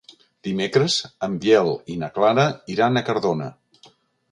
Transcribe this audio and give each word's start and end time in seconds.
Dimecres 0.45 0.95
en 1.27 1.35
Biel 1.43 1.69
i 1.95 1.99
na 2.05 2.11
Clara 2.17 2.47
iran 2.77 2.97
a 3.03 3.07
Cardona. 3.13 3.53